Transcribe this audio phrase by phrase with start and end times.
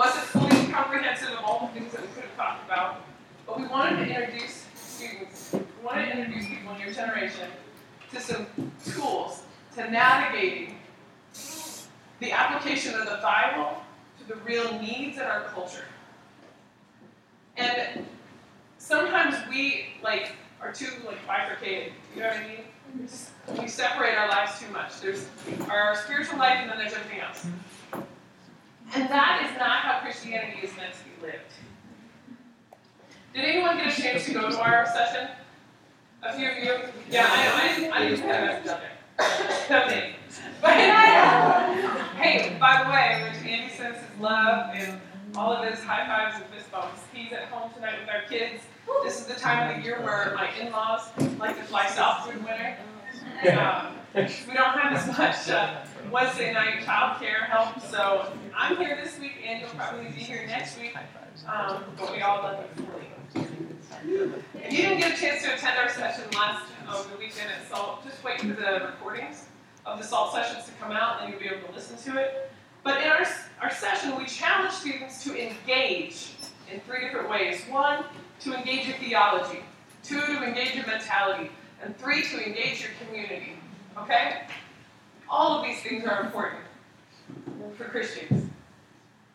[0.00, 3.02] wasn't fully comprehensive of all the things that we could have talked about,
[3.46, 7.46] but we wanted to introduce students, we wanted to introduce people in your generation
[8.10, 8.46] to some
[8.82, 9.42] tools
[9.74, 10.76] to navigating
[12.18, 13.82] the application of the Bible
[14.18, 15.84] to the real needs in our culture.
[17.58, 18.06] And
[18.78, 20.32] sometimes we like
[20.62, 21.92] are too like bifurcated.
[22.14, 23.60] You know what I mean?
[23.60, 24.98] We separate our lives too much.
[25.02, 25.26] There's
[25.68, 27.46] our spiritual life, and then there's everything else.
[28.92, 31.52] And that is not how Christianity is meant to be lived.
[33.34, 35.28] Did anyone get a chance to go to our session?
[36.22, 36.74] A few of you?
[37.10, 39.82] Yeah, I, I, I didn't have a message there.
[39.82, 40.16] Okay.
[40.60, 40.72] But,
[42.16, 45.00] hey, by the way, which Andy sends his love and
[45.36, 47.00] all of his high fives and fist bumps.
[47.12, 48.62] He's at home tonight with our kids.
[49.04, 52.40] This is the time of the year where my in-laws like to fly south through
[52.40, 52.76] the winter.
[53.56, 59.18] Um, we don't have as much uh, Wednesday night childcare help, so I'm here this
[59.20, 60.96] week, and you'll probably be here next week.
[61.46, 64.32] Um, but we all love you.
[64.54, 67.68] If you didn't get a chance to attend our session last um, the weekend at
[67.68, 69.44] SALT, just wait for the recordings
[69.86, 72.50] of the SALT sessions to come out, and you'll be able to listen to it.
[72.82, 73.24] But in our,
[73.62, 76.32] our session, we challenge students to engage
[76.72, 77.62] in three different ways.
[77.68, 78.04] One,
[78.40, 79.60] to engage your theology.
[80.02, 81.50] Two, to engage your mentality.
[81.82, 83.58] And three, to engage your community.
[83.96, 84.42] Okay?
[85.30, 86.62] All of these things are important
[87.76, 88.50] for Christians.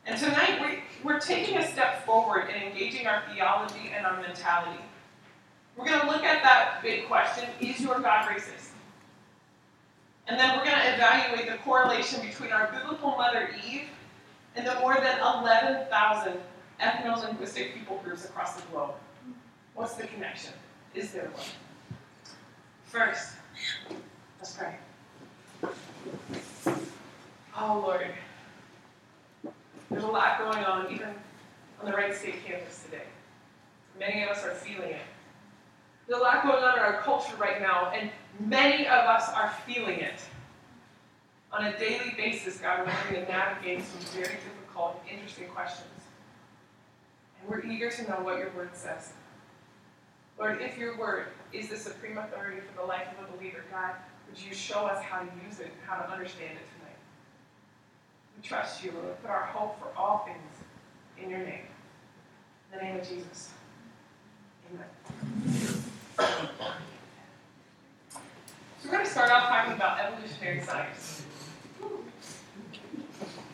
[0.06, 4.84] And tonight, we, we're taking a step forward in engaging our theology and our mentality.
[5.78, 8.72] We're going to look at that big question is your God racist?
[10.28, 13.84] And then we're going to evaluate the correlation between our biblical mother Eve
[14.56, 16.34] and the more than 11,000
[16.82, 18.96] ethno-linguistic people groups across the globe.
[19.76, 20.54] What's the connection?
[20.94, 21.46] Is there one?
[22.86, 23.34] First,
[24.40, 24.76] let's pray.
[27.58, 28.08] Oh Lord,
[29.90, 31.10] there's a lot going on even
[31.80, 33.04] on the Wright State campus today.
[34.00, 35.02] Many of us are feeling it.
[36.08, 39.54] There's a lot going on in our culture right now, and many of us are
[39.66, 40.20] feeling it.
[41.52, 45.90] On a daily basis, God, we're having to navigate some very difficult, interesting questions.
[47.40, 49.14] And we're eager to know what your word says.
[50.38, 53.96] Lord, if your word is the supreme authority for the life of a believer, God,
[54.28, 56.98] would you show us how to use it how to understand it tonight?
[58.36, 59.22] We trust you, Lord.
[59.22, 61.66] Put our hope for all things in your name.
[62.72, 63.52] In the name of Jesus.
[64.72, 64.86] Amen.
[68.80, 71.24] So we're going to start off talking about evolutionary science.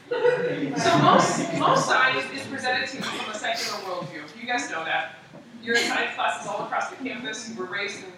[0.09, 4.23] So most, most science is presented to you from a secular worldview.
[4.41, 5.15] You guys know that.
[5.63, 7.49] You're in science classes all across the campus.
[7.49, 8.11] You were raised in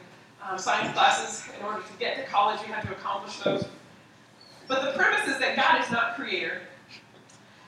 [0.49, 1.47] um, science classes.
[1.57, 3.65] In order to get to college, you had to accomplish those.
[4.67, 6.61] But the premise is that God is not creator,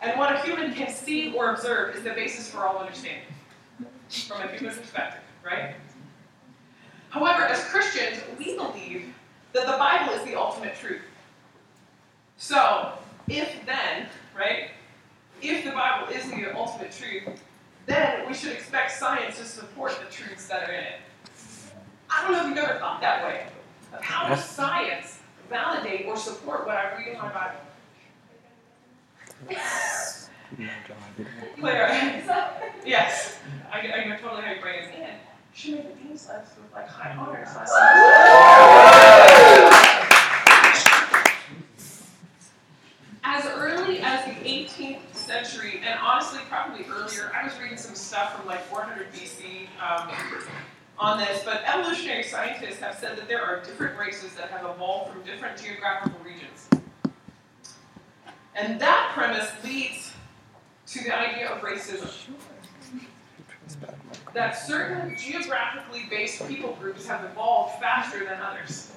[0.01, 3.23] and what a human can see or observe is the basis for all understanding,
[4.27, 5.75] from a human perspective, right?
[7.09, 9.13] However, as Christians, we believe
[9.53, 11.01] that the Bible is the ultimate truth.
[12.37, 12.91] So,
[13.27, 14.71] if then, right,
[15.41, 17.41] if the Bible is the ultimate truth,
[17.85, 20.99] then we should expect science to support the truths that are in it.
[22.15, 23.45] I don't know if you've ever thought that way.
[23.93, 27.59] Of how does science validate or support what I read in my Bible?
[31.59, 31.87] Clear.
[32.85, 33.37] yes.
[33.71, 34.89] I, I know totally how your brain is.
[34.95, 35.11] And
[35.53, 37.73] she made the dean's list with like high honors last
[43.23, 48.35] As early as the 18th century, and honestly, probably earlier, I was reading some stuff
[48.37, 50.09] from like 400 BC um,
[50.97, 52.23] on this, but evolutionary
[52.55, 56.69] scientists have said that there are different races that have evolved from different geographical regions.
[58.55, 60.13] And that premise leads
[60.87, 62.11] to the idea of racism.
[64.33, 68.91] That certain geographically based people groups have evolved faster than others.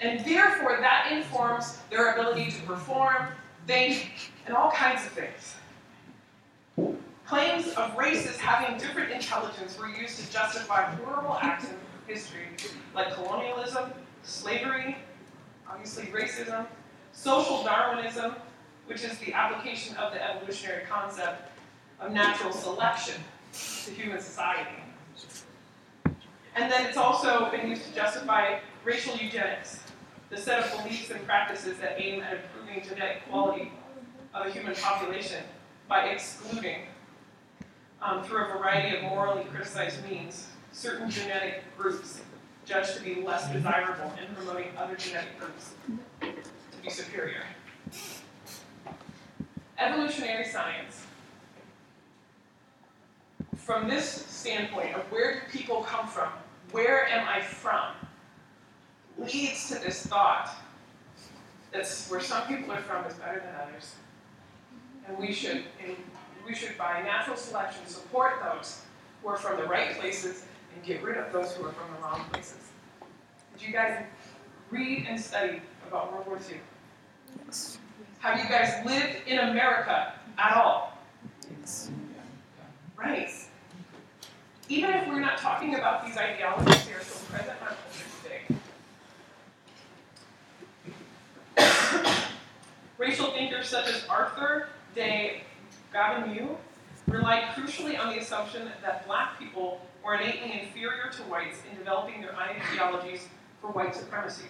[0.00, 3.28] And therefore, that informs their ability to perform,
[3.66, 4.10] think,
[4.46, 5.54] and all kinds of things.
[7.26, 11.66] Claims of races having different intelligence were used to justify horrible acts
[12.06, 12.48] history,
[12.94, 13.92] like colonialism,
[14.22, 14.96] slavery,
[15.68, 16.66] obviously racism,
[17.12, 18.34] social Darwinism,
[18.86, 21.50] which is the application of the evolutionary concept
[22.00, 23.14] of natural selection
[23.52, 24.82] to human society.
[26.56, 29.80] And then it's also been used to justify racial eugenics,
[30.30, 33.72] the set of beliefs and practices that aim at improving genetic quality
[34.34, 35.42] of a human population
[35.88, 36.82] by excluding
[38.02, 42.20] um, through a variety of morally criticized means, certain genetic groups
[42.66, 43.54] judged to be less mm-hmm.
[43.54, 45.74] desirable in promoting other genetic groups
[46.20, 47.44] to be superior.
[49.78, 51.06] Evolutionary science,
[53.56, 56.30] from this standpoint of where do people come from,
[56.72, 57.94] where am I from,
[59.16, 60.50] leads to this thought
[61.72, 63.94] that where some people are from is better than others.
[65.06, 65.96] And we should, and
[66.46, 68.80] we should, by natural selection, support those
[69.22, 70.44] who are from the right places
[70.74, 72.70] and get rid of those who are from the wrong places.
[73.56, 74.04] Did you guys
[74.70, 76.58] read and study about World War II?
[77.46, 77.78] Yes.
[78.18, 80.98] Have you guys lived in America at all?
[81.60, 81.90] Yes.
[82.96, 83.30] Right.
[84.68, 88.40] Even if we're not talking about these ideologies, here, still present our culture today.
[92.96, 95.42] Racial thinkers such as Arthur de
[95.92, 96.56] Gobineau
[97.06, 102.20] relied crucially on the assumption that black people were innately inferior to whites in developing
[102.20, 103.28] their ideologies
[103.60, 104.44] for white supremacy.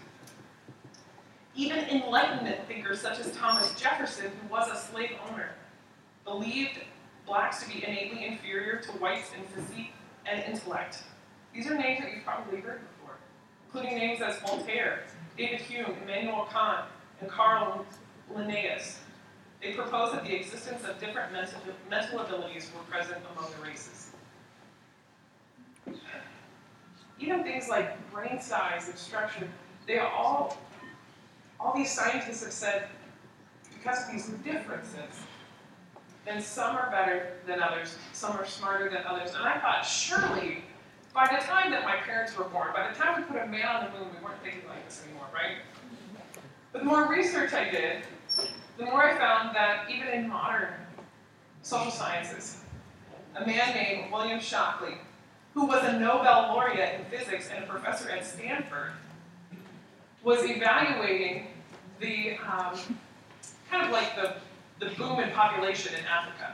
[1.54, 5.50] Even Enlightenment thinkers such as Thomas Jefferson, who was a slave owner,
[6.24, 6.80] believed
[7.26, 9.92] blacks to be innately inferior to whites in physique
[10.26, 11.04] and intellect.
[11.54, 13.16] These are names that you've probably heard before,
[13.66, 15.04] including names as Voltaire,
[15.38, 16.86] David Hume, Immanuel Kant,
[17.20, 17.86] and Carl
[18.34, 18.98] Linnaeus.
[19.62, 24.10] They proposed that the existence of different mental, mental abilities were present among the races.
[27.24, 29.48] Even things like brain size and structure,
[29.86, 30.58] they all,
[31.58, 32.88] all these scientists have said,
[33.72, 35.22] because of these differences,
[36.26, 39.30] then some are better than others, some are smarter than others.
[39.34, 40.64] And I thought, surely,
[41.14, 43.66] by the time that my parents were born, by the time we put a man
[43.66, 45.58] on the moon, we weren't thinking like this anymore, right?
[46.72, 48.04] But the more research I did,
[48.76, 50.74] the more I found that even in modern
[51.62, 52.60] social sciences,
[53.36, 54.98] a man named William Shockley
[55.54, 58.90] who was a Nobel laureate in physics and a professor at Stanford,
[60.22, 61.46] was evaluating
[62.00, 62.76] the um,
[63.70, 64.34] kind of like the,
[64.80, 66.52] the boom in population in Africa.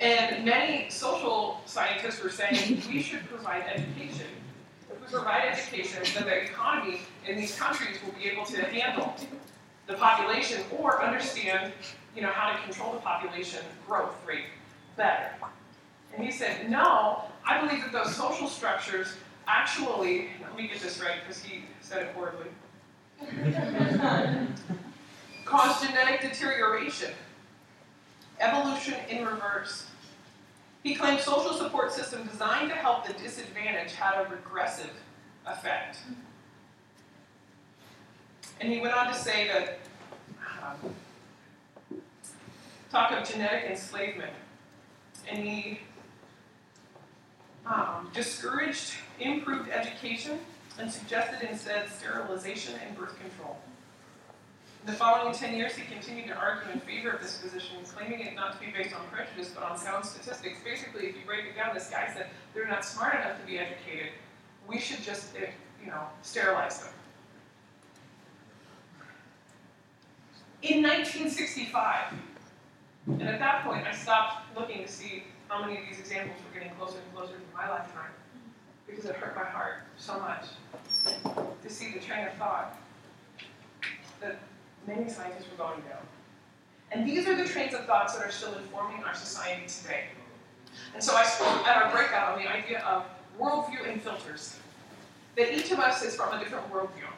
[0.00, 4.26] And many social scientists were saying we should provide education.
[4.90, 9.14] If we provide education, then the economy in these countries will be able to handle
[9.88, 11.72] the population or understand
[12.14, 14.44] you know, how to control the population growth rate
[14.96, 15.30] better.
[16.14, 19.14] And he said, no, I believe that those social structures
[19.46, 22.48] actually, let me get this right because he said it horribly,
[25.46, 27.10] cause genetic deterioration,
[28.38, 29.86] evolution in reverse.
[30.82, 34.90] He claimed social support system designed to help the disadvantaged had a regressive
[35.46, 35.96] effect.
[38.60, 39.78] And he went on to say that,
[40.62, 40.94] um,
[42.90, 44.32] talk of genetic enslavement.
[45.30, 45.80] And he
[47.68, 50.38] um, discouraged improved education
[50.78, 53.58] and suggested instead sterilization and birth control.
[54.86, 58.34] The following 10 years, he continued to argue in favor of this position, claiming it
[58.34, 60.60] not to be based on prejudice but on sound statistics.
[60.64, 63.58] Basically, if you break it down, this guy said they're not smart enough to be
[63.58, 64.12] educated.
[64.66, 65.50] We should just, eh,
[65.84, 66.92] you know, sterilize them.
[70.62, 72.14] In 1965,
[73.06, 76.58] and at that point, I stopped looking to see how many of these examples were
[76.58, 78.10] getting closer and closer to my lifetime
[78.86, 80.44] because it hurt my heart so much
[81.62, 82.78] to see the train of thought
[84.20, 84.38] that
[84.86, 86.02] many scientists were going down.
[86.90, 90.04] And these are the trains of thoughts that are still informing our society today.
[90.94, 93.04] And so I spoke at our breakout on the idea of
[93.38, 94.58] worldview and filters.
[95.36, 97.08] That each of us is from a different worldview.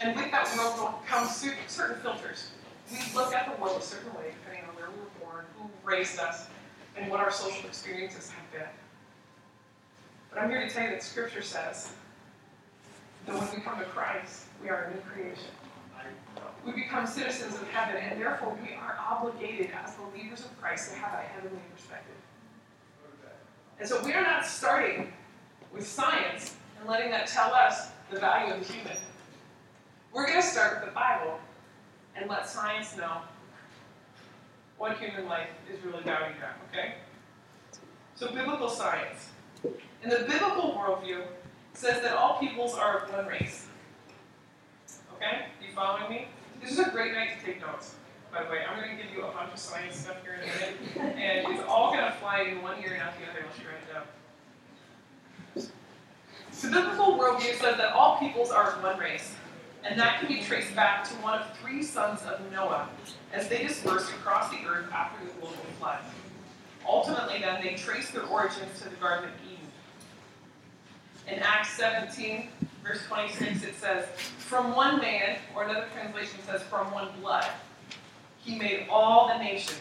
[0.00, 1.36] And with that worldview comes
[1.68, 2.50] certain filters.
[2.90, 5.68] We look at the world a certain way, depending on where we were born, who
[5.84, 6.46] raised us,
[6.96, 8.68] and what our social experiences have been.
[10.30, 11.92] But I'm here to tell you that Scripture says
[13.26, 15.50] that when we come to Christ, we are a new creation.
[16.64, 20.98] We become citizens of heaven, and therefore we are obligated as believers of Christ to
[20.98, 22.14] have a heavenly perspective.
[23.80, 25.12] And so we are not starting
[25.72, 28.96] with science and letting that tell us the value of the human.
[30.12, 31.40] We're going to start with the Bible
[32.14, 33.22] and let science know
[34.82, 36.94] what human life is really valued at, okay?
[38.16, 39.28] So biblical science.
[40.02, 41.22] In the biblical worldview,
[41.72, 43.68] says that all peoples are of one race.
[45.14, 45.46] Okay?
[45.64, 46.26] You following me?
[46.60, 47.94] This is a great night to take notes.
[48.32, 50.40] By the way, I'm going to give you a bunch of science stuff here in
[50.40, 53.38] a minute, and it's all going to fly in one ear and out the other
[53.38, 55.70] unless you write it down.
[56.50, 59.32] So biblical worldview says that all peoples are of one race
[59.84, 62.88] and that can be traced back to one of three sons of Noah
[63.32, 65.98] as they dispersed across the earth after the global flood.
[66.86, 69.58] Ultimately, then, they trace their origins to the Garden of Eden.
[71.28, 72.48] In Acts 17,
[72.84, 74.06] verse 26, it says,
[74.38, 77.46] From one man, or another translation says, from one blood,
[78.38, 79.78] he made all the nations,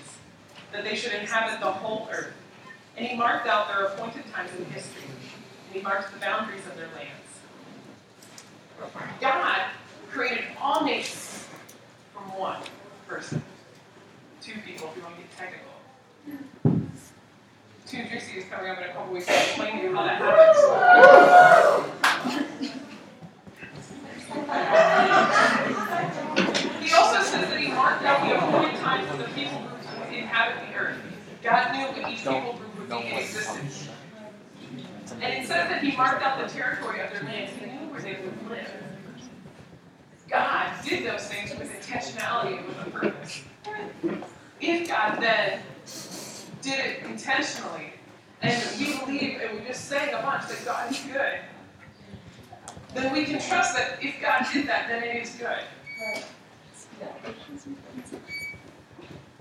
[0.71, 2.33] that they should inhabit the whole earth.
[2.95, 6.75] And he marked out their appointed times in history, and he marked the boundaries of
[6.75, 7.21] their lands.
[9.19, 9.69] God
[10.11, 11.47] created all nations
[12.13, 12.61] from one
[13.07, 13.41] person.
[14.41, 15.71] Two people, if you want to get technical.
[17.87, 20.17] Two Juicy is coming up in a couple weeks to explain to you how that
[20.21, 20.57] happens.
[26.81, 29.99] he also says that he marked out the appointed times of the people groups who
[29.99, 30.97] would inhabit the earth.
[31.43, 33.89] God knew when each people group would be in existence.
[35.21, 37.51] And it says that he marked out the territory of their lands.
[37.59, 38.90] He knew where they would live.
[40.31, 43.43] God did those things with intentionality and with a purpose.
[44.61, 45.59] If God then
[46.61, 47.93] did it intentionally,
[48.41, 51.39] and we believe and we just say a bunch that God is good,
[52.93, 55.63] then we can trust that if God did that, then it is good.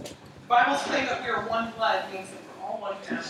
[0.03, 0.11] The
[0.49, 3.25] Bible's claim that we are one blood means that we're all one family.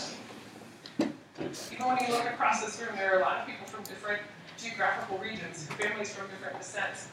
[1.71, 4.21] Even when you look across this room, there are a lot of people from different
[4.57, 7.07] geographical regions, families from different descents.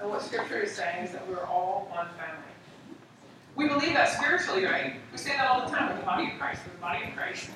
[0.00, 2.42] And what Scripture is saying is that we're all one family.
[3.54, 4.94] We believe that spiritually, right?
[5.10, 5.90] We say that all the time.
[5.90, 6.60] We're the body of Christ.
[6.66, 7.50] We're the body of Christ.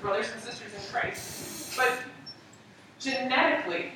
[0.00, 1.76] Brothers and sisters in Christ.
[1.76, 1.98] But
[3.00, 3.92] genetically,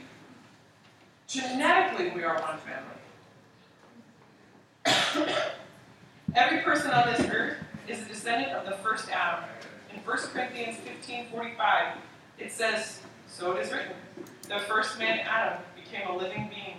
[1.28, 2.96] genetically, we are one family.
[6.34, 9.44] Every person on this earth is a descendant of the first Adam.
[9.94, 11.96] In 1 Corinthians 15 45,
[12.38, 13.92] it says, So it is written,
[14.48, 16.76] the first man, Adam, became a living being.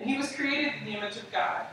[0.00, 1.66] And he was created in the image of God.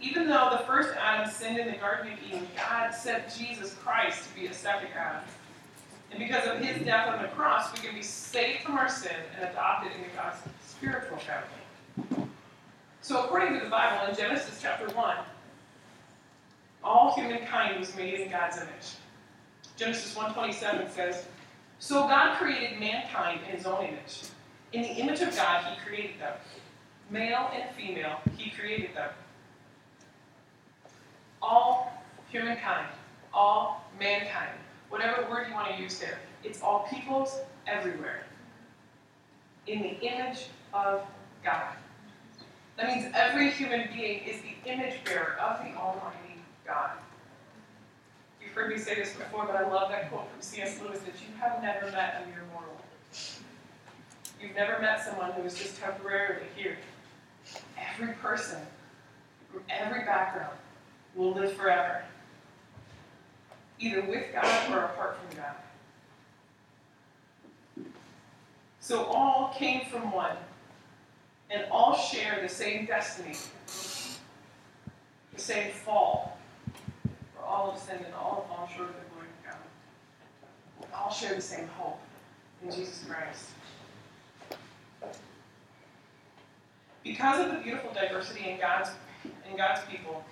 [0.00, 4.28] Even though the first Adam sinned in the Garden of Eden, God sent Jesus Christ
[4.28, 5.22] to be a second Adam.
[6.10, 9.16] And because of his death on the cross, we can be saved from our sin
[9.36, 12.28] and adopted into God's spiritual family.
[13.00, 15.16] So according to the Bible, in Genesis chapter 1,
[16.82, 18.96] all humankind was made in God's image.
[19.76, 21.26] Genesis 1.27 says,
[21.78, 24.22] So God created mankind in his own image.
[24.72, 26.34] In the image of God, he created them.
[27.10, 29.10] Male and female, he created them
[31.46, 31.92] all
[32.30, 32.88] humankind,
[33.32, 34.50] all mankind,
[34.88, 36.18] whatever word you want to use there.
[36.44, 38.24] It's all peoples everywhere
[39.66, 41.02] in the image of
[41.44, 41.72] God.
[42.76, 46.90] That means every human being is the image bearer of the Almighty God.
[48.42, 50.80] You've heard me say this before, but I love that quote from C.S.
[50.80, 52.76] Lewis that you have never met a mere mortal.
[54.40, 56.76] You've never met someone who is just temporarily here.
[57.78, 58.58] Every person,
[59.50, 60.56] from every background,
[61.14, 62.02] will live forever,
[63.78, 65.56] either with God or apart from God.
[68.80, 70.36] So all came from one,
[71.50, 73.34] and all share the same destiny,
[75.34, 76.38] the same fall.
[77.34, 79.60] For all have sinned and all have fallen short of the glory of God.
[80.80, 81.98] We all share the same hope
[82.62, 83.50] in Jesus Christ.
[87.06, 88.90] Because of the beautiful diversity in God's
[89.48, 90.24] in God's people,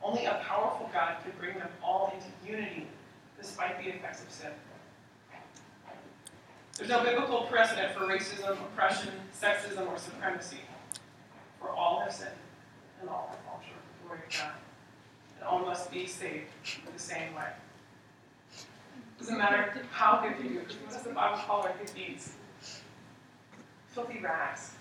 [0.00, 2.86] only a powerful God could bring them all into unity
[3.36, 4.50] despite the effects of sin.
[6.76, 10.58] There's no biblical precedent for racism, oppression, sexism, or supremacy.
[11.60, 12.30] For all have sinned,
[13.00, 14.52] and all have fallen short of the glory of God.
[15.36, 16.46] And all must be saved
[16.86, 17.50] in the same way.
[18.56, 18.66] It
[19.18, 20.58] Doesn't matter how good you do.
[20.58, 22.34] What does the Bible call our good deeds?
[23.88, 24.74] Filthy rags.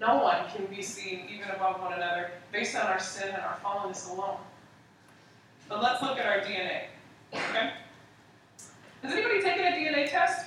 [0.00, 3.58] No one can be seen even above one another based on our sin and our
[3.64, 4.36] fallenness alone.
[5.68, 6.84] But let's look at our DNA.
[7.32, 7.72] Okay?
[9.02, 10.46] Has anybody taken a DNA test?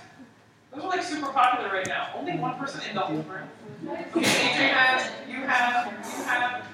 [0.72, 2.10] Those are like super popular right now.
[2.15, 3.50] Only one person in the whole room.
[3.88, 6.65] Okay, AJ has, you have, you have.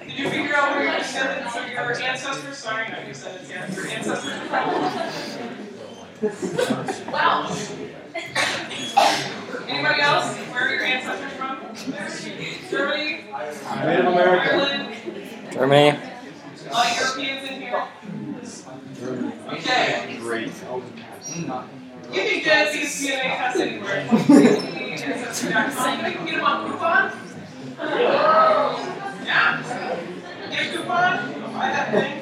[0.00, 2.56] Did you figure out where your descendants of your ancestors?
[2.56, 4.34] Sorry, not your descendants, yeah, your ancestors.
[7.12, 7.54] Wow.
[9.68, 10.36] Anybody else?
[10.36, 11.58] Where are your ancestors from?
[12.70, 13.24] Germany?
[13.84, 14.60] Native American.
[14.60, 14.94] Ireland?
[15.52, 15.98] Germany.
[16.72, 17.84] All Europeans in here?
[19.52, 20.16] Okay.
[20.20, 20.48] Great.
[20.48, 20.54] You
[22.12, 24.02] can get these DNA tests anywhere.
[24.04, 24.26] You can
[26.26, 27.04] get them on coupon.
[29.24, 29.48] Yeah.
[30.50, 31.12] Get a coupon.
[31.52, 32.14] Buy that thing.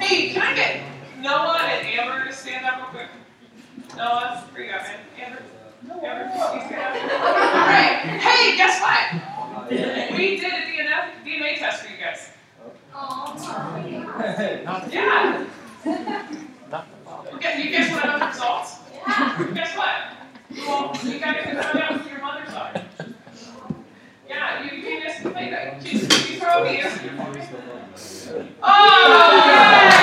[0.00, 0.80] Hey, can I get
[1.20, 3.08] Noah and Amber to stand up real quick?
[3.96, 5.00] Noah, where you at, man?
[5.18, 5.42] Amber?
[6.04, 6.40] Amber, you.
[6.40, 7.96] All right.
[8.20, 9.70] Hey, guess what?
[10.18, 12.28] We did a DNA, DNA test for you guys.
[12.94, 13.34] Oh,
[13.88, 15.44] yeah.
[16.70, 16.86] Not.
[17.34, 18.78] Okay, you guys want to know the results?
[19.54, 19.94] Guess what?
[20.56, 22.72] Well, you guys can find out who your mothers are.
[24.28, 25.80] Yeah, you, you guys can play that.
[25.82, 26.84] Can you throw these?
[28.62, 29.42] Oh!
[29.46, 29.95] yay!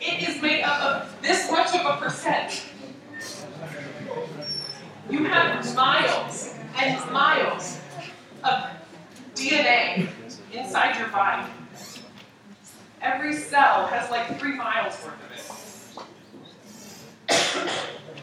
[0.00, 2.64] It is made up of this much of a percent.
[5.08, 7.78] You have miles and miles
[8.42, 8.64] of
[9.36, 10.08] DNA
[10.52, 11.48] inside your body.
[13.00, 15.30] Every cell has like three miles worth of
[17.28, 17.70] it.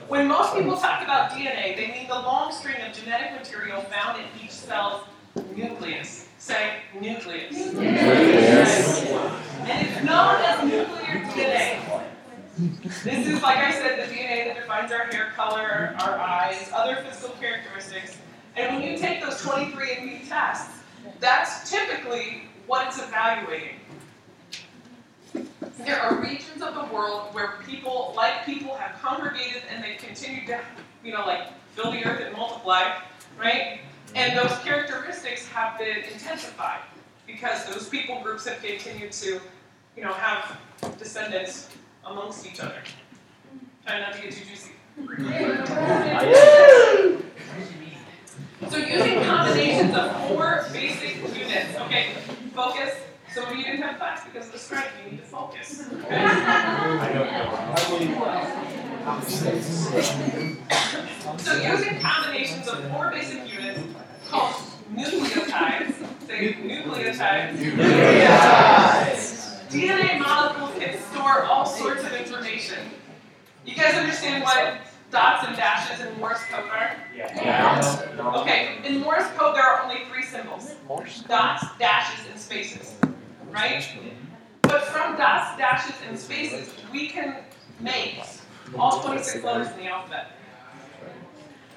[0.09, 4.19] When most people talk about DNA, they mean the long string of genetic material found
[4.19, 5.05] in each cell's
[5.55, 6.27] nucleus.
[6.41, 7.51] Say nucleus.
[7.51, 9.05] Nucleus.
[9.05, 12.01] And it's known as nuclear DNA.
[13.03, 16.95] This is, like I said, the DNA that defines our hair color, our eyes, other
[17.07, 18.17] physical characteristics.
[18.55, 20.79] And when you take those 23andMe tests,
[21.19, 23.75] that's typically what it's evaluating.
[25.77, 30.47] There are regions of the world where people, like people, have congregated and they continue
[30.47, 30.59] to,
[31.03, 32.97] you know, like fill the earth and multiply,
[33.39, 33.81] right?
[34.15, 36.81] And those characteristics have been intensified
[37.25, 39.39] because those people groups have continued to,
[39.95, 40.57] you know, have
[40.97, 41.69] descendants
[42.05, 42.81] amongst each other.
[43.85, 44.71] Try not to get too juicy.
[48.69, 52.13] So using combinations of four basic units, okay,
[52.53, 52.93] focus.
[53.33, 55.83] Some of you didn't have class because of the strike, you need to focus.
[57.81, 58.80] Okay?
[61.37, 63.79] So using combinations of four basic units
[64.29, 64.53] called
[64.93, 65.95] nucleotides,
[66.27, 67.57] say nucleotides.
[67.57, 69.39] Nucleotides!
[69.69, 72.77] DNA molecules can store all sorts of information.
[73.65, 74.77] You guys understand what
[75.09, 76.95] dots and dashes in Morse code are?
[77.15, 77.81] Yeah.
[78.41, 80.75] Okay, in Morse code there are only three symbols.
[81.27, 82.95] Dots, dashes, and spaces.
[83.49, 83.83] Right?
[84.61, 87.37] But from dots, dashes, and spaces, we can
[87.79, 88.19] make
[88.77, 90.31] all 26 letters in the alphabet.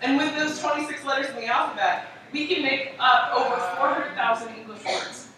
[0.02, 4.84] And with those 26 letters in the alphabet, we can make up over 400,000 English
[4.84, 5.28] words.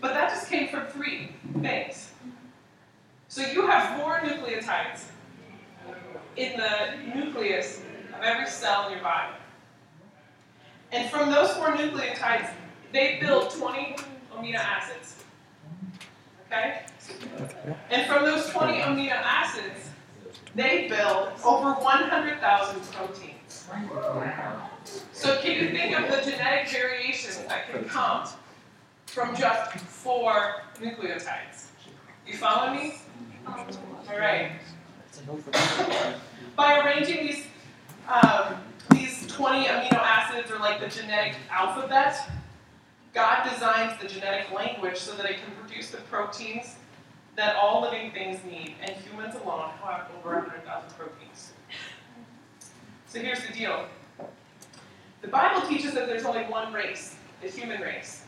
[0.00, 1.30] But that just came from three
[1.60, 2.10] things.
[3.28, 5.04] So you have four nucleotides
[6.36, 7.82] in the nucleus
[8.14, 9.34] of every cell in your body.
[10.92, 12.50] And from those four nucleotides,
[12.92, 13.96] they build 20
[14.34, 15.19] amino acids.
[16.50, 16.82] Okay?
[17.90, 19.90] And from those 20 amino acids,
[20.56, 23.68] they build over 100,000 proteins.
[25.12, 28.28] So can you think of the genetic variations that can come
[29.06, 31.66] from just four nucleotides?
[32.26, 32.96] You follow me?
[33.46, 34.52] All right.
[36.56, 37.44] By arranging these
[38.08, 38.56] um,
[38.90, 42.16] these 20 amino acids, or like the genetic alphabet,
[43.12, 46.76] God designs the genetic language so that it can produce the proteins
[47.36, 51.52] that all living things need, and humans alone have over 100,000 proteins.
[53.06, 53.86] So here's the deal.
[55.22, 58.24] The Bible teaches that there's only one race, the human race.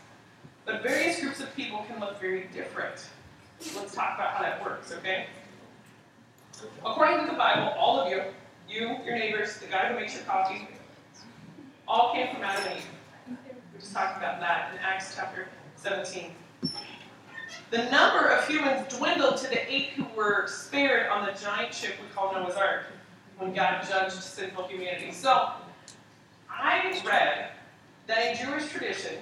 [0.65, 3.07] But various groups of people can look very different.
[3.77, 5.27] Let's talk about how that works, okay?
[6.85, 8.23] According to the Bible, all of you,
[8.69, 10.69] you, your neighbors, the guy who makes your coffee,
[11.87, 12.87] all came from Adam and Eve.
[13.73, 16.33] We just talked about that in Acts chapter 17.
[17.71, 21.95] The number of humans dwindled to the eight who were spared on the giant ship
[22.01, 22.85] we call Noah's Ark
[23.39, 25.11] when God judged sinful humanity.
[25.13, 25.51] So,
[26.51, 27.49] I read
[28.07, 29.15] that in Jewish tradition,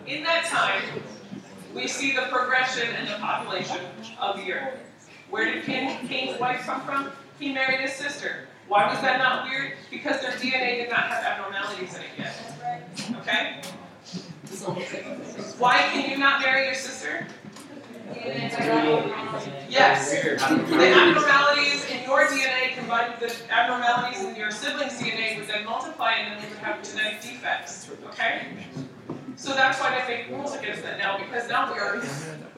[0.06, 0.82] In that time,
[1.74, 3.78] we see the progression and the population
[4.20, 4.78] of the earth.
[5.34, 7.10] Where did Cain, Cain's wife come from?
[7.40, 8.46] He married his sister.
[8.68, 9.72] Why was that not weird?
[9.90, 12.36] Because their DNA did not have abnormalities in it yet.
[13.16, 13.60] Okay?
[15.58, 17.26] Why can you not marry your sister?
[19.68, 20.12] Yes.
[20.12, 25.64] The abnormalities in your DNA combined with the abnormalities in your sibling's DNA would then
[25.64, 27.90] multiply and then they would have genetic defects.
[28.06, 28.46] Okay?
[29.34, 32.00] So that's why they make rules against that now, because now we are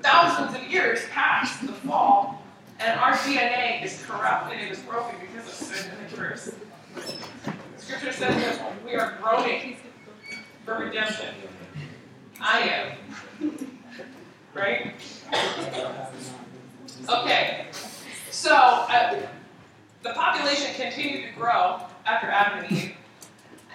[0.02, 2.42] thousands of years past the fall,
[3.26, 6.54] DNA is corrupt and it is broken because of sin and the curse.
[7.76, 9.76] Scripture says that we are groaning
[10.64, 11.34] for redemption.
[12.40, 12.60] I
[13.40, 13.58] am.
[14.54, 14.94] Right?
[17.08, 17.66] Okay.
[18.30, 19.20] So, uh,
[20.02, 22.92] the population continued to grow after Adam and Eve.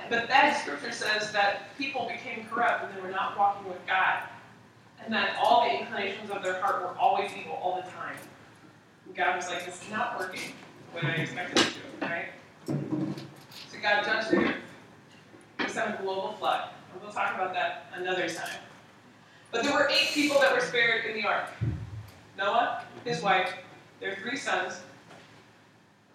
[0.09, 4.23] But then scripture says that people became corrupt and they were not walking with God.
[5.03, 8.17] And that all the inclinations of their heart were always evil all the time.
[9.11, 10.53] And God was like, this is not working
[10.93, 12.27] the way I expected it to, right?
[12.65, 14.55] So God judged the earth.
[15.59, 16.69] He sent a global flood.
[16.93, 18.55] And we'll talk about that another time.
[19.51, 21.49] But there were eight people that were spared in the ark.
[22.37, 23.53] Noah, his wife,
[23.99, 24.79] their three sons,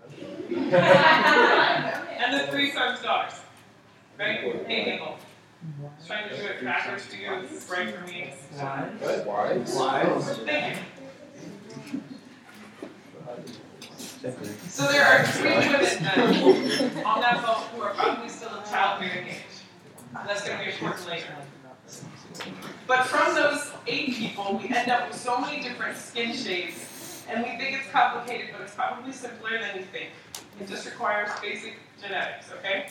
[0.57, 3.35] and the three sons' daughters.
[4.19, 4.41] Right?
[4.69, 5.17] Eight people.
[6.03, 7.43] I trying to do it backwards for you.
[7.43, 8.33] This is right for me.
[9.01, 9.27] Good.
[9.27, 10.39] Wise.
[10.47, 10.83] Thank you.
[14.69, 19.29] So there are three women then on that boat who are probably still in childbearing
[19.29, 19.43] age.
[20.13, 21.35] That's going to be important later.
[22.87, 27.43] But from those eight people, we end up with so many different skin shades, and
[27.43, 30.11] we think it's complicated, but it's probably simpler than you think.
[30.61, 32.89] It just requires basic genetics, okay?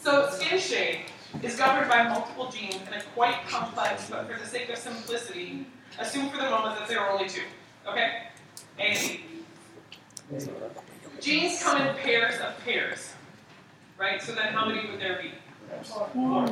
[0.00, 1.00] So skin shade
[1.42, 5.66] is governed by multiple genes and a quite complex, but for the sake of simplicity,
[5.98, 7.42] assume for the moment that there are only two,
[7.88, 8.28] okay?
[8.78, 9.20] A.
[11.20, 13.12] Genes come in pairs of pairs,
[13.98, 14.22] right?
[14.22, 15.32] So then how many would there be?
[16.12, 16.46] Four.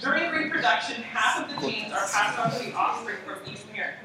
[0.00, 3.98] During reproduction, half of the genes are passed on to the offspring from each parent.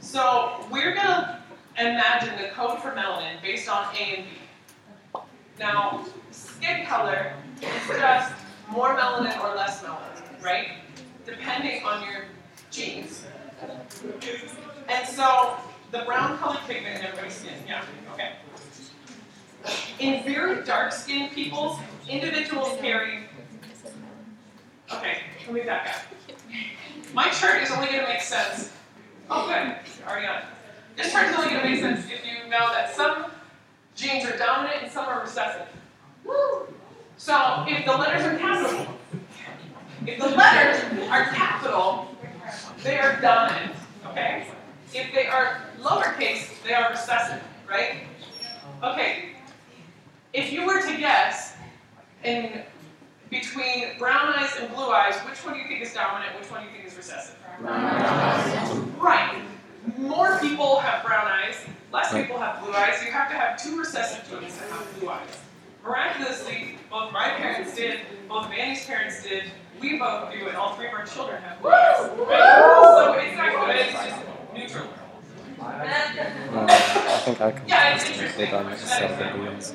[0.00, 1.40] So we're gonna
[1.78, 5.20] imagine the code for melanin based on A and B.
[5.58, 8.32] Now, skin color is just
[8.70, 10.68] more melanin or less melanin, right?
[11.26, 12.22] Depending on your
[12.70, 13.24] genes.
[14.88, 15.56] And so
[15.90, 18.32] the brown colored pigment in everybody's skin, yeah, okay.
[19.98, 23.20] In very dark skinned people, individuals carry.
[24.92, 26.02] Okay, let me back up.
[27.14, 28.72] My chart is only going to make sense.
[29.30, 30.44] Oh, good, Ariana.
[30.96, 33.26] This chart is only going to make sense if you know that some
[33.94, 35.66] genes are dominant and some are recessive.
[36.24, 36.66] Woo!
[37.16, 38.94] So if the letters are capital,
[40.06, 42.11] if the letters are capital,
[42.82, 43.74] they are dominant.
[44.06, 44.46] Okay?
[44.94, 47.96] If they are lowercase, they are recessive, right?
[48.82, 49.30] Okay.
[50.32, 51.56] If you were to guess
[52.24, 52.62] in
[53.30, 56.38] between brown eyes and blue eyes, which one do you think is dominant?
[56.38, 57.36] Which one do you think is recessive?
[57.60, 59.42] Right.
[59.98, 61.56] More people have brown eyes,
[61.92, 63.02] less people have blue eyes.
[63.04, 65.40] You have to have two recessive genes to have blue eyes.
[65.84, 69.44] Miraculously, both my parents did, both Manny's parents did,
[69.80, 71.96] we both do, and all three of our children have blue eyes.
[71.98, 74.22] So it's not good, it's just
[74.54, 74.88] neutral.
[75.60, 78.46] Uh, I think I can Yeah, it's just interesting.
[78.48, 79.74] click on set the wheels.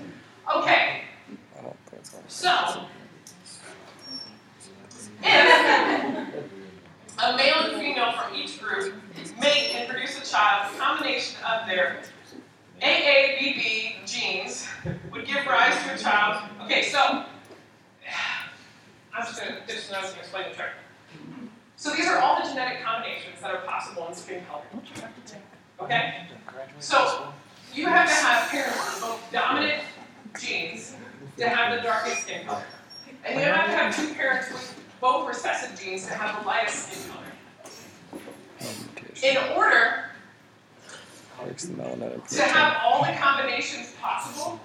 [0.56, 1.02] Okay,
[1.58, 2.18] I don't think so.
[2.28, 2.82] so
[5.24, 6.44] if
[7.20, 8.94] a male and female from each group
[9.42, 12.02] mate and produce a child, the combination of their
[12.82, 14.68] AABB genes
[15.12, 16.50] would give rise to a child.
[16.64, 17.26] Okay, so
[19.14, 20.72] I'm just going to explain the chart.
[21.76, 24.64] So these are all the genetic combinations that are possible in skin color.
[25.80, 26.28] Okay?
[26.80, 27.34] So
[27.74, 29.84] you have to have parents with both dominant
[30.40, 30.96] genes
[31.38, 32.64] to have the darkest skin color.
[33.26, 36.92] And you have to have two parents with both recessive genes to have the lightest
[36.92, 37.24] skin color.
[39.24, 40.12] in order
[42.28, 44.60] The to have all the combinations possible,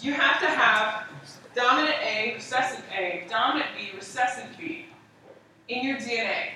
[0.00, 1.04] you have to have
[1.54, 4.86] dominant A, recessive A, dominant B, recessive B
[5.68, 6.50] in your DNA.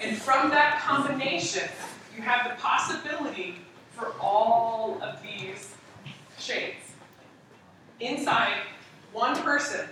[0.00, 1.68] And from that combination,
[2.14, 3.56] you have the possibility
[3.92, 5.74] for all of these
[6.38, 6.92] shades.
[8.00, 8.54] Inside
[9.12, 9.88] one person,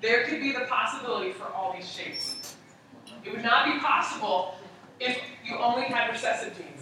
[0.00, 2.56] there could be the possibility for all these shades.
[3.24, 4.56] It would not be possible
[5.00, 6.77] if you only had recessive genes.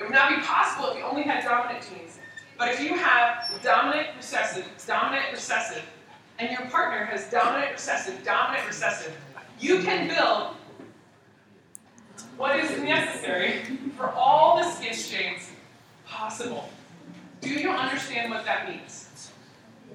[0.00, 2.18] It would not be possible if you only had dominant genes.
[2.56, 5.82] But if you have dominant recessive, dominant recessive,
[6.38, 9.14] and your partner has dominant recessive, dominant recessive,
[9.58, 10.56] you can build
[12.38, 13.62] what is necessary
[13.94, 15.50] for all the skin shades
[16.06, 16.70] possible.
[17.42, 19.30] Do you understand what that means?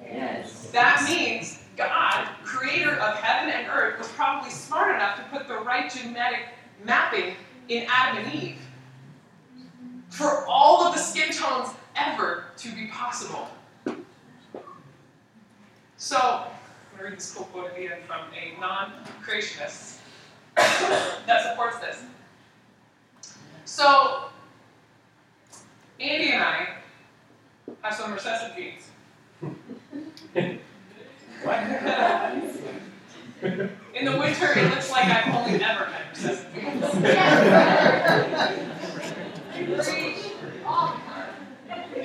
[0.04, 0.70] Yes.
[0.70, 5.58] That means God, creator of heaven and earth, was probably smart enough to put the
[5.58, 6.41] right genetic
[6.84, 7.36] mapping
[7.70, 8.58] in Adam and Eve
[10.15, 13.49] for all of the skin tones ever to be possible.
[15.97, 16.45] So, I'm
[16.91, 19.97] going to read this cool quote again from a non creationist
[20.56, 22.01] that supports this.
[23.65, 24.25] So,
[25.99, 26.67] Andy and I
[27.82, 28.84] have some recessive genes.
[33.93, 36.84] In the winter, it looks like I've only ever had recessive genes.
[39.56, 39.80] You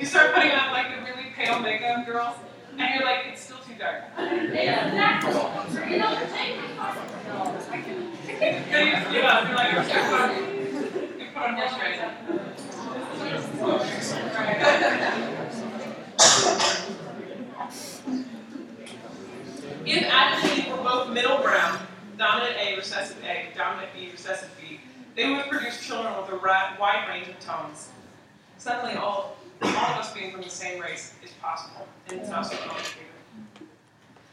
[0.05, 2.37] start putting on like the really pale makeup, girls,
[2.77, 4.03] and you're like, it's still too dark.
[4.17, 5.91] Yeah, you,
[9.11, 9.73] you know, you're like,
[11.19, 12.09] you put on moisturizer.
[19.83, 21.79] If Adam and Eve were both middle brown,
[22.17, 24.70] dominant A, recessive A, dominant B, recessive B,
[25.21, 27.89] they would produce children with a wide range of tones.
[28.57, 32.45] Suddenly, all, all of us being from the same race is possible, and it's not
[32.45, 33.05] so complicated.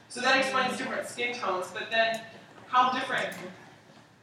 [0.09, 2.22] So that explains different skin tones, but then
[2.68, 3.29] how different,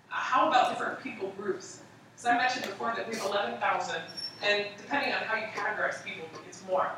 [0.10, 1.82] how about different people groups?
[2.16, 4.02] So I mentioned before that we have 11,000,
[4.44, 6.90] and depending on how you categorize people, it's more.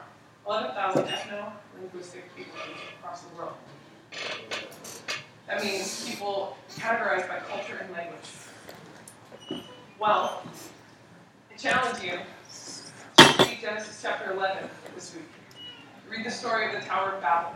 [0.47, 2.53] 11,000 ethno-linguistic people
[2.99, 3.53] across the world.
[5.47, 8.46] That means people categorized by culture and language.
[9.99, 10.43] Well,
[11.51, 15.23] I challenge you to read Genesis chapter 11 this week.
[16.07, 17.55] Read the story of the Tower of Babel.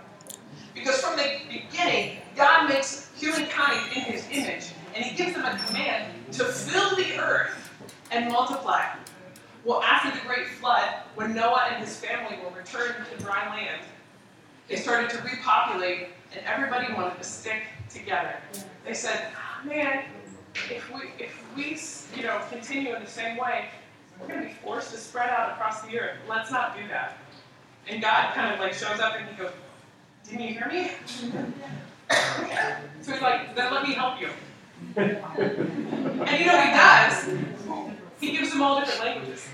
[0.74, 5.56] Because from the beginning, God makes humankind in his image, and he gives them a
[5.68, 7.70] command to fill the earth
[8.10, 8.88] and multiply.
[9.64, 13.84] Well, after the great flood, when Noah and his family were returned to dry land,
[14.68, 18.34] they started to repopulate, and everybody wanted to stick together.
[18.84, 20.06] They said, oh, "Man,
[20.70, 21.80] if we if we
[22.20, 23.70] you know continue in the same way,
[24.20, 26.18] we're going to be forced to spread out across the earth.
[26.28, 27.18] Let's not do that."
[27.88, 29.52] And God kind of like shows up and he goes,
[30.30, 30.92] "Didn't you hear me?"
[33.02, 34.30] so he's like, "Then let me help you."
[34.96, 37.30] and you know he does?
[38.20, 39.48] He gives them all different languages.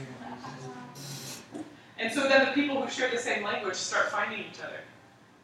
[1.99, 4.79] And so then the people who share the same language start finding each other.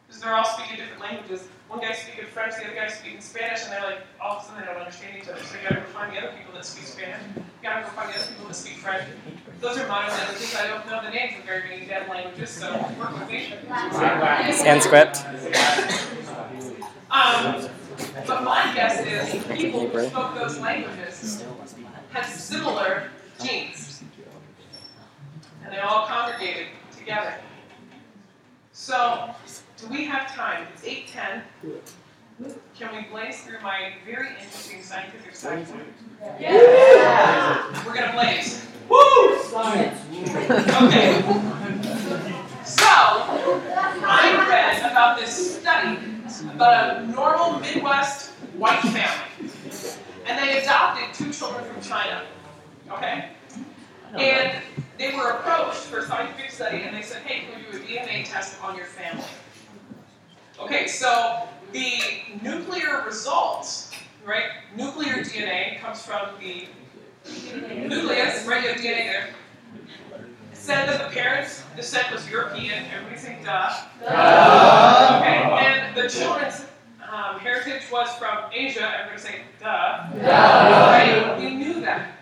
[0.06, 1.48] Because they're all speaking different languages.
[1.74, 4.46] One guy's speaking French, the other guy's speaking Spanish, and they're like, all of a
[4.46, 5.42] sudden they don't understand each other.
[5.42, 7.20] So you gotta go find the other people that speak Spanish.
[7.34, 9.08] You gotta go find the other people that speak French.
[9.58, 10.54] Those are modern languages.
[10.54, 13.54] I don't know the names of very many dead languages, so work with me.
[14.52, 15.18] Sanskrit.
[17.10, 17.68] Um,
[18.24, 21.42] but my guess is people who spoke those languages
[22.12, 23.10] had similar
[23.42, 24.04] genes.
[25.64, 27.34] And they all congregated together.
[28.70, 29.34] So,
[29.84, 30.66] do we have time?
[30.74, 31.42] It's 8.10.
[32.76, 35.86] Can we blaze through my very interesting scientific side point?
[36.40, 37.84] Yeah.
[37.86, 38.66] We're gonna blaze.
[38.88, 39.34] Woo!
[39.54, 41.22] Okay.
[42.64, 45.98] So, I read about this study
[46.54, 49.50] about a normal Midwest white family.
[50.26, 52.22] And they adopted two children from China.
[52.90, 53.28] Okay?
[54.16, 54.62] And
[54.98, 57.86] they were approached for a scientific study and they said, hey, can we do a
[57.86, 59.24] DNA test on your family?
[60.58, 61.98] Okay, so the
[62.42, 63.88] nuclear result,
[64.24, 64.44] right?
[64.76, 66.66] Nuclear DNA comes from the
[67.88, 68.62] nucleus, right?
[68.62, 69.28] You have DNA there.
[70.52, 72.84] Said that the parents' descent was European.
[72.94, 73.70] Everybody say duh.
[74.00, 75.18] Duh.
[75.20, 76.64] Okay, and the children's
[77.12, 78.90] um, heritage was from Asia.
[79.00, 80.10] Everybody say duh.
[80.12, 80.22] Duh.
[80.22, 81.36] Right?
[81.38, 82.12] We knew that.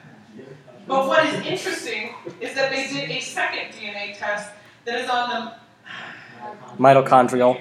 [0.88, 4.50] But what is interesting is that they did a second DNA test
[4.86, 5.52] that is on the
[6.78, 7.60] Mitochondrial.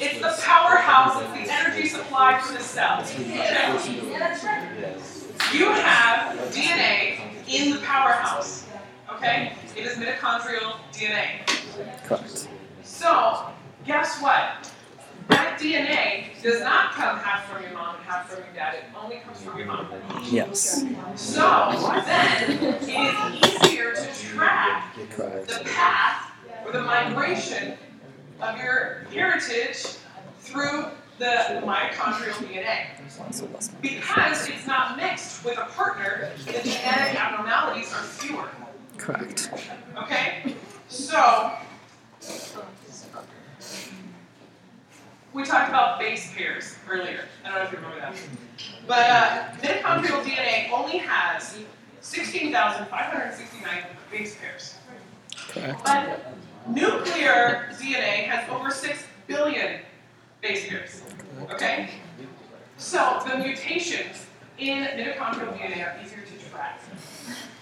[0.00, 3.18] It's the powerhouse, it's the energy supply for the cells.
[5.52, 8.66] You have DNA in the powerhouse,
[9.10, 9.54] okay?
[9.76, 11.46] It is mitochondrial DNA.
[12.04, 12.48] Correct.
[12.84, 13.46] So,
[13.84, 14.70] guess what?
[15.28, 18.74] That DNA does not come half from your mom and half from your dad.
[18.74, 19.88] It only comes from your mom.
[20.30, 20.84] Yes.
[21.16, 21.74] So,
[22.06, 26.30] then it is easier to track the path
[26.64, 27.76] or the migration
[28.40, 29.84] of your heritage
[30.40, 30.86] through
[31.18, 32.86] the mitochondrial DNA.
[33.82, 38.48] Because it's not mixed with a partner, the genetic abnormalities are fewer.
[38.96, 39.50] Correct.
[39.96, 40.54] Okay?
[40.88, 41.52] So,
[45.32, 47.24] we talked about base pairs earlier.
[47.44, 48.14] I don't know if you remember that.
[48.86, 51.58] But uh, mitochondrial DNA only has
[52.00, 54.74] 16,569 base pairs.
[55.48, 55.84] Correct.
[55.84, 56.32] But
[56.68, 59.80] nuclear DNA has over 6 billion
[60.40, 61.02] base pairs.
[61.50, 61.90] Okay?
[62.76, 64.26] So the mutations
[64.58, 66.80] in mitochondrial DNA are easier to track.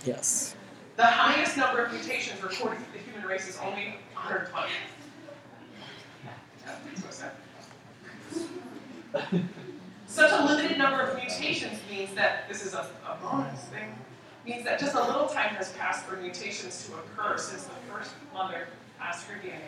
[0.05, 0.57] Yes.
[0.97, 4.69] The highest number of mutations recorded for the human race is only 120.
[7.11, 7.31] So.
[10.07, 13.95] Such a limited number of mutations means that this is a, a bonus thing.
[14.45, 18.13] Means that just a little time has passed for mutations to occur since the first
[18.33, 19.67] mother passed her DNA.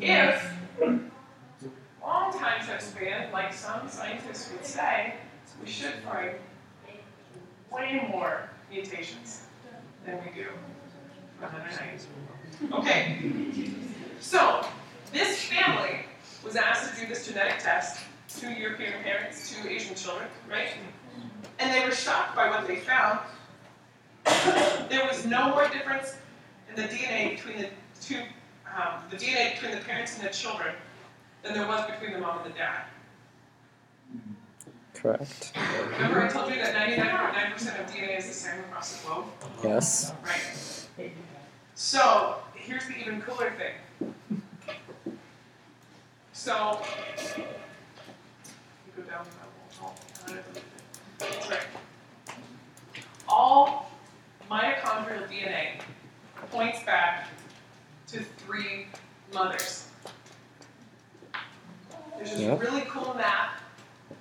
[0.00, 0.52] If
[2.02, 5.14] long times have spanned, like some scientists would say,
[5.60, 6.32] we should find
[7.72, 9.46] way more mutations
[10.04, 10.48] than we do
[11.38, 12.06] for 190.
[12.72, 13.70] Okay,
[14.20, 14.64] so
[15.12, 16.00] this family
[16.44, 20.68] was asked to do this genetic test, two European parents, two Asian children, right?
[21.58, 23.20] And they were shocked by what they found.
[24.88, 26.16] there was no more difference
[26.76, 27.68] in the DNA between the
[28.00, 28.20] two,
[28.66, 30.74] um, the DNA between the parents and the children
[31.42, 32.84] than there was between the mom and the dad.
[34.94, 35.52] Correct.
[35.92, 39.24] Remember I told you that 99.9% of DNA is the same across the globe?
[39.62, 40.12] Yes.
[40.24, 41.12] Right.
[41.74, 44.12] So here's the even cooler thing.
[46.32, 46.80] So
[47.36, 47.44] you
[48.96, 49.94] go down that wall.
[53.28, 53.90] All
[54.50, 55.80] mitochondrial DNA
[56.50, 57.28] points back
[58.08, 58.86] to three
[59.32, 59.88] mothers.
[62.16, 62.60] There's this Yep.
[62.60, 63.60] really cool map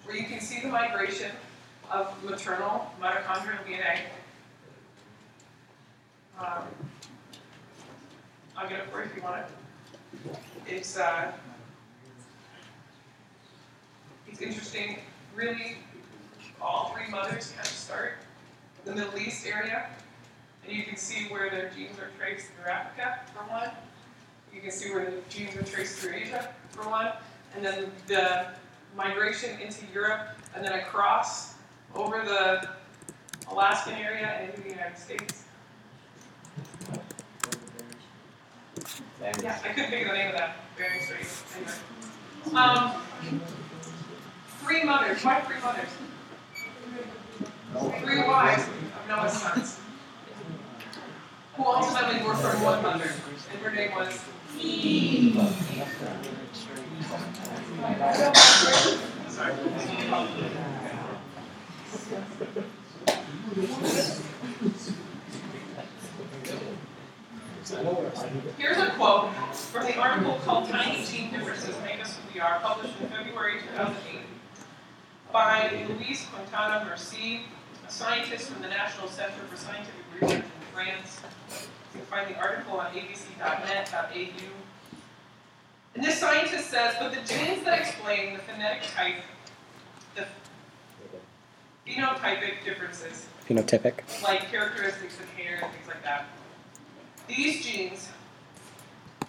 [0.05, 1.31] where you can see the migration
[1.91, 3.99] of maternal mitochondrial DNA.
[6.39, 6.63] Um,
[8.57, 10.37] I'll get it for you if you want it.
[10.67, 11.31] It's uh,
[14.27, 14.97] it's interesting.
[15.35, 15.77] Really,
[16.61, 18.13] all three mothers kind of start
[18.85, 19.87] in the Middle East area,
[20.65, 23.69] and you can see where their genes are traced through Africa for one.
[24.53, 27.11] You can see where the genes are traced through Asia for one,
[27.55, 28.47] and then the
[28.95, 31.55] migration into Europe, and then across
[31.95, 32.69] over the
[33.49, 35.43] Alaskan area and into the United States.
[39.41, 41.27] Yeah, I couldn't think of the name of that Bering Strait.
[41.55, 41.71] Anyway.
[42.55, 43.01] Um,
[44.61, 45.23] three mothers.
[45.23, 45.89] Why three mothers?
[48.03, 49.79] Three wives of Noah's sons.
[51.55, 53.11] Who ultimately were from one mother.
[53.51, 54.19] And her name was
[54.59, 55.35] Eve.
[68.57, 72.59] Here's a quote from the article called Tiny Gene Differences Make Us Who We Are,
[72.61, 74.21] published in February 2008
[75.31, 77.41] by Luis Quintana Murci,
[77.87, 81.21] a scientist from the National Center for Scientific Research France.
[81.93, 84.49] You can find the article on abc.net.au.
[85.95, 89.15] And this scientist says, but the genes that explain the phonetic type,
[90.15, 90.25] the
[91.87, 94.23] phenotypic differences, Phenotypic.
[94.23, 96.25] like characteristics of hair and things like that.
[97.27, 98.09] These genes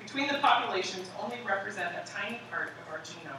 [0.00, 3.36] between the populations only represent a tiny part of our genome,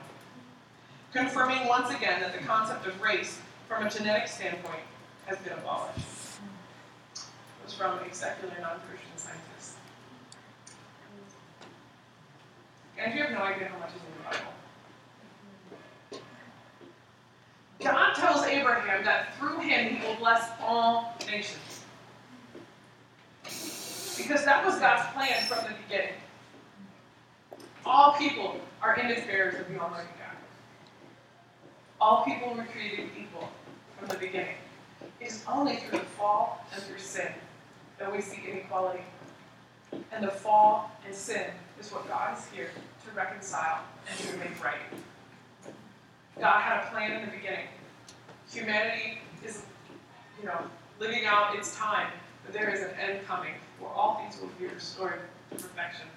[1.13, 4.83] confirming once again that the concept of race from a genetic standpoint
[5.25, 6.05] has been abolished.
[7.65, 9.73] Was from a secular non-Christian scientist.
[12.95, 16.21] And you have no idea how much is in the Bible.
[17.81, 21.81] God tells Abraham that through him he will bless all nations.
[23.43, 26.13] Because that was God's plan from the beginning.
[27.83, 30.37] All people are image bearers of the Almighty God.
[31.99, 33.49] All people were created equal
[33.97, 34.57] from the beginning.
[35.19, 37.33] It is only through the fall and through sin
[37.99, 39.03] that we see inequality.
[40.11, 41.47] And the fall and sin
[41.79, 42.69] is what God is here
[43.05, 43.79] to reconcile
[44.09, 44.75] and to make right.
[46.39, 47.67] God had a plan in the beginning.
[48.51, 49.63] Humanity is,
[50.39, 50.59] you know,
[50.99, 52.07] living out its time,
[52.45, 55.21] but there is an end coming where all things will be restored
[55.51, 56.07] to perfection.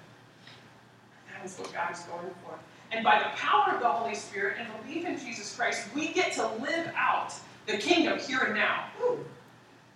[1.31, 2.59] That is what God is going for.
[2.91, 6.33] And by the power of the Holy Spirit and belief in Jesus Christ, we get
[6.33, 7.33] to live out
[7.67, 8.85] the kingdom here and now.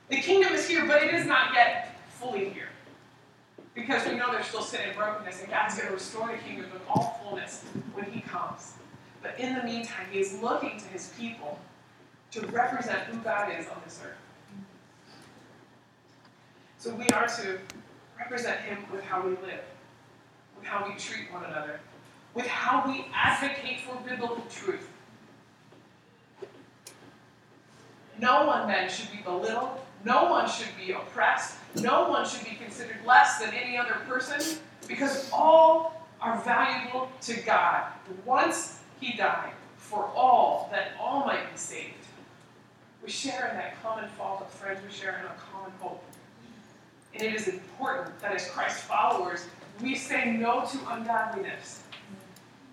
[0.10, 2.70] The kingdom is here, but it is not yet fully here.
[3.74, 6.72] Because we know there's still sin and brokenness, and God's going to restore the kingdom
[6.72, 8.74] with all fullness when He comes.
[9.22, 11.60] But in the meantime, He is looking to His people
[12.32, 14.18] to represent who God is on this earth.
[16.78, 17.60] So we are to
[18.20, 19.64] represent Him with how we live,
[20.58, 21.80] with how we treat one another,
[22.34, 24.88] with how we advocate for biblical truth.
[28.20, 29.80] No one then should be belittled.
[30.06, 31.58] No one should be oppressed.
[31.76, 37.40] No one should be considered less than any other person because all are valuable to
[37.42, 37.86] God.
[38.26, 41.94] Once He died for all, that all might be saved.
[43.04, 46.04] We share in that common fault of friends, we share in a common hope.
[47.14, 49.46] And it is important that as Christ followers,
[49.82, 51.84] we say no to ungodliness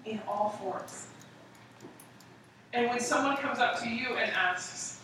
[0.05, 1.07] in all forms.
[2.73, 5.00] And when someone comes up to you and asks,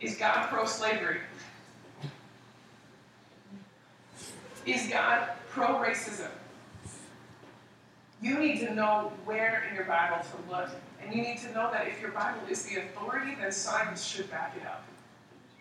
[0.00, 1.20] Is God pro slavery?
[4.66, 6.30] Is God pro racism?
[8.20, 10.70] You need to know where in your Bible to look.
[11.02, 14.30] And you need to know that if your Bible is the authority, then science should
[14.30, 14.84] back it up.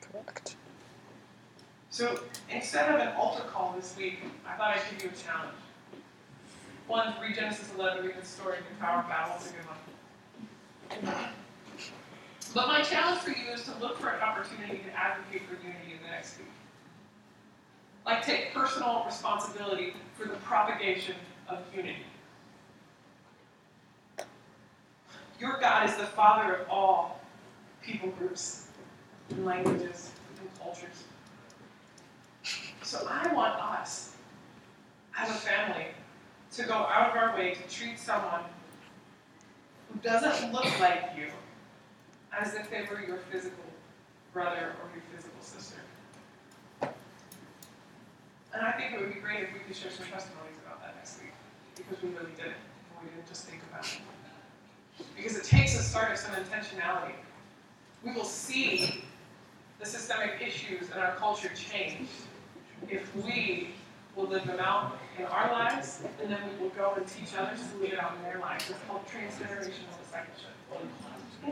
[0.01, 0.55] Correct.
[1.89, 2.19] So
[2.49, 5.55] instead of an altar call this week, I thought I'd give you a challenge.
[6.87, 9.35] One, read Genesis 11, read the story of the Tower of Babel.
[9.37, 9.53] It's a
[11.03, 11.29] good one.
[12.55, 15.91] But my challenge for you is to look for an opportunity to advocate for unity
[15.91, 16.47] in the next week.
[18.05, 21.15] Like take personal responsibility for the propagation
[21.49, 22.05] of unity.
[25.37, 27.19] Your God is the father of all
[27.81, 28.67] people groups
[29.31, 31.03] and languages and cultures.
[32.83, 34.15] So I want us,
[35.17, 35.87] as a family,
[36.53, 38.43] to go out of our way to treat someone
[39.91, 41.27] who doesn't look like you
[42.39, 43.63] as if they were your physical
[44.33, 45.77] brother or your physical sister.
[46.81, 50.95] And I think it would be great if we could share some testimonies about that
[50.95, 51.33] next week,
[51.75, 53.99] because we really did it, and we didn't just think about it.
[55.15, 57.15] Because it takes a start of some intentionality.
[58.03, 59.03] We will see
[59.79, 62.07] the systemic issues in our culture change
[62.89, 63.71] if we
[64.15, 67.59] will live them out in our lives, and then we will go and teach others
[67.59, 68.69] to live it out in their lives.
[68.69, 70.55] It's called transgenerational discipleship.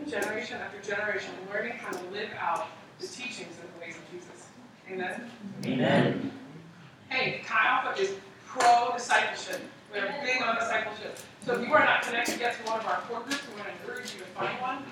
[0.07, 2.67] Generation after generation, learning how to live out
[2.99, 4.47] the teachings and the ways of Jesus.
[4.91, 5.29] Amen?
[5.65, 6.31] Amen.
[7.09, 8.15] Hey, Chi Alpha is
[8.45, 9.61] pro discipleship.
[9.93, 11.19] We are big on discipleship.
[11.45, 13.67] So if you are not connected yet to one of our core groups, we want
[13.67, 14.83] to encourage you to find one.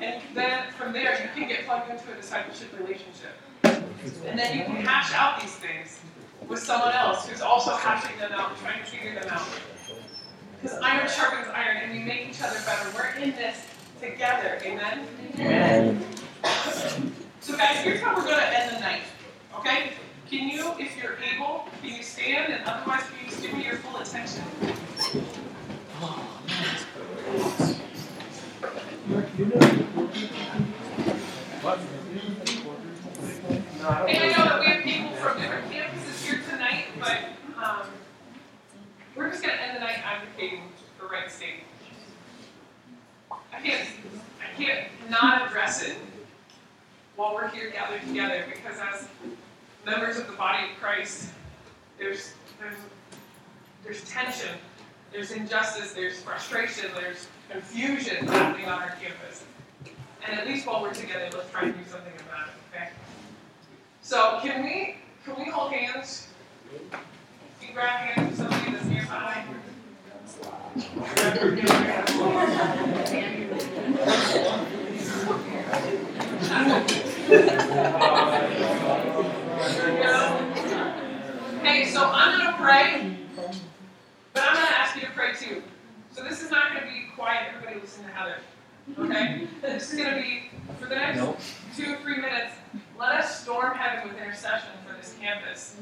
[0.00, 3.36] And then from there, you can get plugged into a discipleship relationship.
[3.64, 6.00] And then you can hash out these things
[6.48, 9.46] with someone else who's also hashing them out, trying to figure them out.
[10.60, 12.90] Because iron sharpens iron, and we make each other better.
[12.94, 13.64] We're in this
[14.00, 14.58] together.
[14.64, 15.06] Amen?
[15.34, 16.04] Amen.
[17.40, 19.02] So, guys, here's how we're going to end the night.
[19.58, 19.92] Okay?
[20.30, 22.52] Can you, if you're able, can you stand?
[22.52, 24.42] And otherwise, can you just give me your full attention?
[26.00, 26.24] Oh.
[34.06, 37.18] Hey, I know that we have people from different campuses here tonight, but
[37.62, 37.86] um,
[39.16, 40.62] we're just going to end the night advocating
[40.98, 41.64] for Wright State.
[43.30, 43.88] I can't,
[44.40, 45.96] I can't not address it
[47.16, 49.08] while we're here gathered together because as
[49.84, 51.28] members of the body of Christ,
[51.98, 52.76] there's there's
[53.84, 54.54] there's tension,
[55.12, 59.44] there's injustice, there's frustration, there's confusion happening on our campus.
[60.26, 62.90] And at least while we're together, let's try and do something about it, okay?
[64.02, 66.28] So can we can we hold hands?
[66.70, 69.44] Can you grab hands with somebody that's nearby?
[77.28, 77.34] Hey,
[81.92, 83.18] so I'm gonna pray,
[84.32, 85.62] but I'm gonna ask you to pray too.
[86.10, 88.38] So this is not gonna be quiet, everybody listen to Heather.
[88.98, 89.46] Okay?
[89.60, 90.48] This is gonna be
[90.80, 91.20] for the next
[91.76, 92.54] two or three minutes,
[92.98, 95.76] let us storm heaven with intercession for this campus.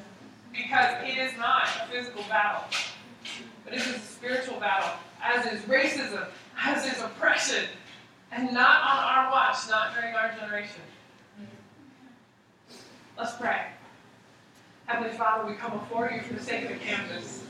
[0.52, 2.64] Because it is not a physical battle,
[3.64, 6.26] but it is a spiritual battle, as is racism,
[6.60, 7.66] as is oppression,
[8.32, 10.82] and not on our watch, not during our generation.
[13.18, 13.62] Let's pray.
[14.84, 17.44] Heavenly Father, we come before you for the sake of the campus.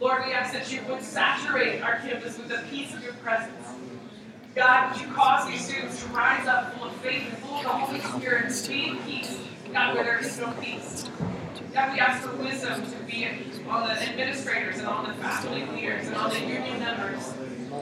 [0.00, 3.66] Lord, we ask that you would saturate our campus with the peace of your presence.
[4.54, 7.62] God, would you cause these students to rise up full of faith and full of
[7.64, 9.36] the Holy Spirit and be in peace,
[9.72, 11.08] God, where there is no peace.
[11.72, 13.26] God, we ask for wisdom to be
[13.68, 17.34] on the administrators and on the faculty leaders and on the union members.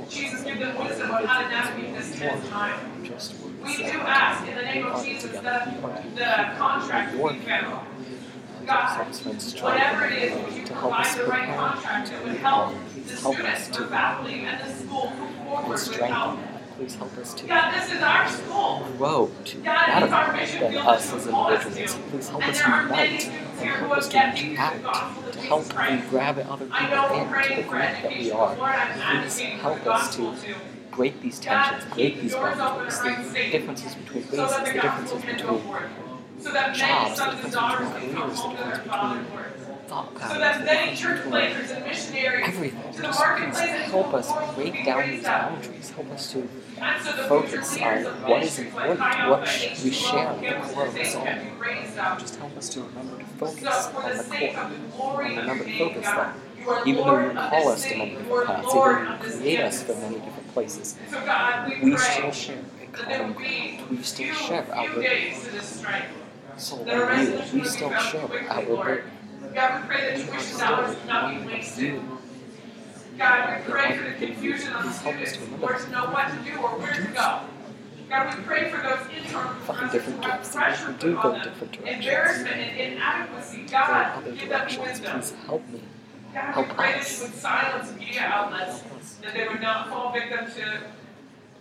[0.09, 3.03] Jesus, give them wisdom on how to navigate this tense time.
[3.03, 5.67] We do ask in the name of Jesus that
[6.15, 7.87] the contract be found.
[8.67, 9.07] God,
[9.61, 13.87] whatever it is, would you provide the right contract that would help the students, the
[13.87, 16.39] faculty, and the school move forward with help.
[16.77, 18.87] Please help us to God, this is our school.
[18.97, 22.11] grow to God, better it's our mission than us as you call us individuals.
[22.11, 24.57] Please help us there are many unite and help us to yet to reach use
[24.57, 27.63] the out gospel of to Jesus help and grab other people know we're in to
[27.63, 28.57] the group that we are.
[28.57, 30.35] Please help us to
[30.93, 35.83] break these tensions, break these boundaries, the differences between races, the differences between forth.
[36.41, 39.52] So that many jobs, the differences between careers, the home to their difference father's between
[39.95, 40.05] word.
[40.19, 42.93] thought So that many church planters and missionaries everything.
[42.93, 45.91] to the marketplace help us break down these boundaries.
[45.91, 46.49] Help us to
[47.05, 49.41] so focus on what is important, what
[49.85, 51.25] we share at the core of Crusade us all.
[51.25, 52.19] can be raised up.
[52.19, 54.57] Just help us to remember to focus for on the core.
[54.57, 56.37] of the glory And remember to focus that
[56.87, 59.95] even though you call us to many different paths, even though you create us for
[59.97, 60.97] many different places,
[61.83, 63.91] we still share a common ground.
[63.91, 66.05] We still share our few days to this strike.
[66.57, 67.61] soul That a and you.
[67.61, 69.11] We still share our burden.
[69.55, 72.01] God, we pray that We tuition dollars would not be wasted.
[73.19, 76.05] God, we pray for the confusion on the Please help us students, to to know
[76.07, 77.41] what to do or where to go.
[78.09, 81.55] God, we pray for those internal Find different who have pressure We put on them,
[81.87, 83.67] embarrassment and inadequacy.
[83.71, 85.21] God, give them wisdom.
[85.21, 85.81] Please help me.
[86.35, 87.19] God, we help pray that us.
[87.19, 88.83] you would silence media outlets,
[89.23, 90.81] that they would not fall victim to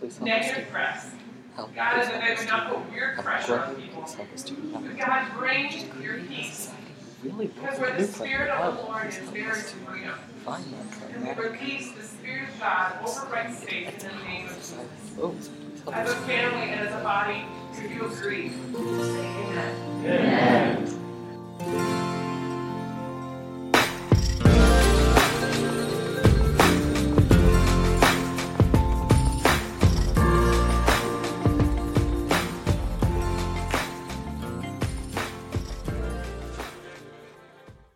[0.00, 1.10] help us to negative press.
[1.56, 1.74] help.
[1.74, 4.02] God, and that they would not put weird pressure on people.
[4.02, 4.88] Please help us to remember.
[4.88, 5.72] But God, bring
[6.02, 6.70] your peace.
[7.22, 7.28] Society.
[7.36, 8.82] Really build Because a where the Spirit of of the.
[8.84, 10.18] Lord is, help there us is to freedom.
[10.44, 14.24] find that And we pragmatic release the Spirit of God over Wright State in the
[14.24, 14.66] name of Jesus.
[14.66, 15.48] side flows.
[15.48, 17.44] Please As a family and as a body,
[17.76, 18.50] do you agree?
[18.50, 19.74] Say amen.
[21.60, 22.11] Amen.